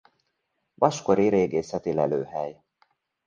[0.73, 2.63] Vaskori régészeti lelőhely.